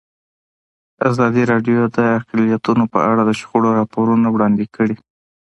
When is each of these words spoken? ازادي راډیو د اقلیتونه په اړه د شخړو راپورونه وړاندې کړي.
ازادي 1.09 1.43
راډیو 1.51 1.81
د 1.97 1.97
اقلیتونه 2.17 2.83
په 2.93 2.99
اړه 3.11 3.21
د 3.25 3.31
شخړو 3.39 3.69
راپورونه 3.79 4.27
وړاندې 4.31 4.65
کړي. 4.75 4.95